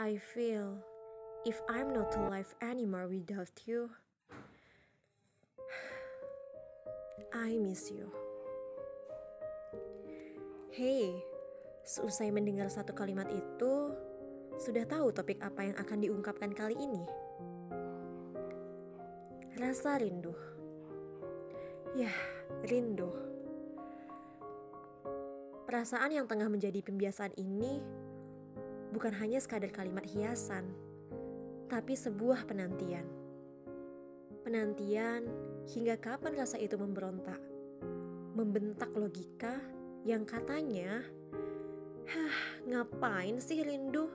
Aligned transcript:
I 0.00 0.16
feel 0.16 0.80
if 1.44 1.60
I'm 1.68 1.92
not 1.92 2.16
alive 2.16 2.48
anymore 2.64 3.04
without 3.04 3.52
you, 3.68 3.92
I 7.36 7.60
miss 7.60 7.92
you. 7.92 8.08
Hey, 10.72 11.20
seusai 11.84 12.32
mendengar 12.32 12.72
satu 12.72 12.96
kalimat 12.96 13.28
itu, 13.28 13.92
sudah 14.56 14.88
tahu 14.88 15.12
topik 15.12 15.36
apa 15.44 15.68
yang 15.68 15.76
akan 15.76 15.98
diungkapkan 16.00 16.56
kali 16.56 16.80
ini? 16.80 17.04
Rasa 19.60 20.00
rindu. 20.00 20.32
Ya, 21.92 22.16
rindu. 22.64 23.12
Perasaan 25.68 26.16
yang 26.16 26.24
tengah 26.24 26.48
menjadi 26.48 26.80
pembiasaan 26.80 27.36
ini 27.36 27.99
bukan 28.90 29.14
hanya 29.22 29.38
sekadar 29.38 29.70
kalimat 29.70 30.06
hiasan, 30.06 30.66
tapi 31.70 31.94
sebuah 31.94 32.46
penantian. 32.46 33.06
Penantian 34.42 35.26
hingga 35.70 35.94
kapan 35.98 36.34
rasa 36.34 36.58
itu 36.58 36.74
memberontak, 36.74 37.38
membentak 38.34 38.90
logika 38.94 39.58
yang 40.02 40.26
katanya, 40.26 41.02
Hah, 42.10 42.36
ngapain 42.66 43.38
sih 43.38 43.62
rindu? 43.62 44.10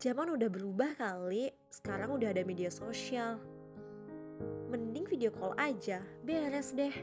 Zaman 0.00 0.34
udah 0.34 0.48
berubah 0.48 0.96
kali, 0.96 1.52
sekarang 1.68 2.16
udah 2.16 2.32
ada 2.32 2.42
media 2.42 2.72
sosial. 2.72 3.38
Mending 4.72 5.04
video 5.04 5.30
call 5.30 5.52
aja, 5.60 6.00
beres 6.24 6.72
deh. 6.72 6.96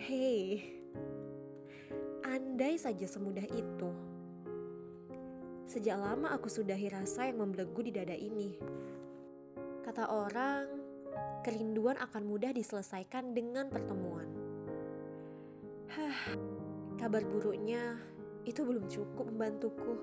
Hei, 0.00 0.75
andai 2.56 2.80
saja 2.80 3.04
semudah 3.04 3.44
itu. 3.52 3.90
Sejak 5.68 6.00
lama 6.00 6.32
aku 6.32 6.48
sudahi 6.48 6.88
rasa 6.88 7.28
yang 7.28 7.44
membelenggu 7.44 7.84
di 7.84 7.92
dada 7.92 8.16
ini. 8.16 8.56
Kata 9.84 10.08
orang, 10.08 10.64
kerinduan 11.44 12.00
akan 12.00 12.24
mudah 12.24 12.56
diselesaikan 12.56 13.36
dengan 13.36 13.68
pertemuan. 13.68 14.24
Hah, 16.00 16.32
kabar 16.96 17.28
buruknya 17.28 18.00
itu 18.48 18.64
belum 18.64 18.88
cukup 18.88 19.28
membantuku. 19.36 20.00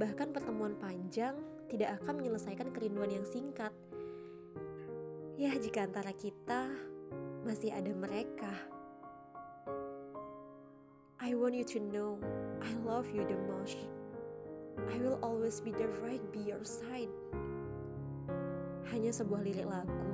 Bahkan 0.00 0.32
pertemuan 0.32 0.80
panjang 0.80 1.36
tidak 1.68 2.00
akan 2.00 2.24
menyelesaikan 2.24 2.72
kerinduan 2.72 3.12
yang 3.12 3.26
singkat. 3.28 3.76
Ya, 5.36 5.52
jika 5.60 5.84
antara 5.84 6.16
kita 6.16 6.72
masih 7.44 7.68
ada 7.68 7.92
mereka. 7.92 8.72
I 11.24 11.32
want 11.32 11.56
you 11.56 11.64
to 11.64 11.80
know 11.80 12.20
I 12.60 12.68
love 12.84 13.08
you 13.08 13.24
the 13.24 13.40
most. 13.48 13.80
I 14.92 15.00
will 15.00 15.16
always 15.24 15.56
be 15.56 15.72
there 15.72 15.88
right 16.04 16.20
by 16.20 16.44
your 16.44 16.60
side. 16.68 17.08
Hanya 18.92 19.08
sebuah 19.08 19.40
lirik 19.40 19.64
lagu 19.64 20.04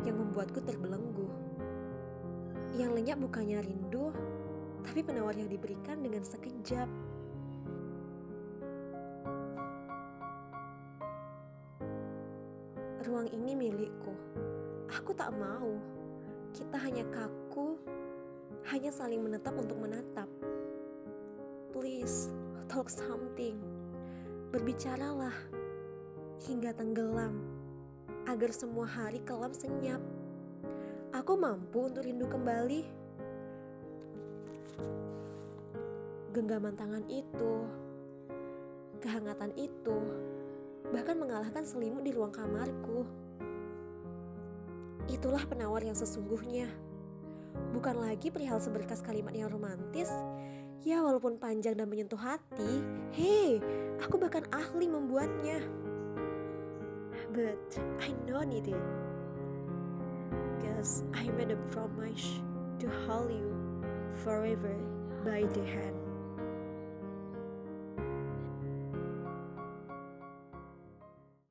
yang 0.00 0.16
membuatku 0.16 0.64
terbelenggu. 0.64 1.28
Yang 2.72 2.90
lenyap 2.96 3.20
bukannya 3.20 3.60
rindu, 3.60 4.16
tapi 4.80 5.04
penawar 5.04 5.36
yang 5.36 5.52
diberikan 5.52 6.00
dengan 6.00 6.24
sekejap. 6.24 6.88
Ruang 13.04 13.28
ini 13.28 13.52
milikku. 13.52 14.16
Aku 14.88 15.12
tak 15.12 15.36
mau. 15.36 15.76
Kita 16.56 16.80
hanya 16.80 17.04
kaku, 17.12 17.76
hanya 18.68 18.92
saling 18.92 19.24
menetap 19.24 19.56
untuk 19.56 19.80
menatap. 19.80 20.28
Please, 21.72 22.28
talk 22.68 22.92
something. 22.92 23.56
Berbicaralah 24.52 25.32
hingga 26.44 26.76
tenggelam 26.76 27.40
agar 28.28 28.50
semua 28.52 28.84
hari 28.84 29.22
kelam 29.24 29.54
senyap. 29.54 30.02
Aku 31.16 31.34
mampu 31.34 31.88
untuk 31.88 32.04
rindu 32.04 32.28
kembali. 32.28 32.82
Genggaman 36.30 36.78
tangan 36.78 37.02
itu, 37.10 37.66
kehangatan 39.02 39.50
itu, 39.58 39.98
bahkan 40.94 41.18
mengalahkan 41.18 41.66
selimut 41.66 42.06
di 42.06 42.14
ruang 42.14 42.30
kamarku. 42.30 43.02
Itulah 45.10 45.42
penawar 45.50 45.82
yang 45.82 45.98
sesungguhnya. 45.98 46.89
Bukan 47.70 47.96
lagi 48.00 48.32
perihal 48.32 48.58
seberkas 48.60 49.04
kalimat 49.04 49.32
yang 49.36 49.52
romantis, 49.52 50.10
Ya 50.80 51.04
walaupun 51.04 51.36
panjang 51.36 51.76
dan 51.76 51.92
menyentuh 51.92 52.16
hati, 52.16 52.80
hei, 53.12 53.60
aku 54.00 54.16
bahkan 54.16 54.48
ahli 54.48 54.88
membuatnya. 54.88 55.60
But 57.36 57.76
I 58.00 58.16
know 58.24 58.40
it. 58.40 58.72
Cause 60.64 61.04
I 61.12 61.28
made 61.36 61.52
a 61.52 61.60
promise 61.68 62.40
to 62.80 62.88
hold 63.04 63.28
you 63.28 63.52
forever 64.24 64.72
by 65.20 65.44
the 65.52 65.60
hand. 65.68 65.99